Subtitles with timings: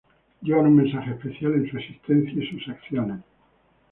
[0.41, 3.19] Llevan un mensaje especial en su existencia y sus acciones.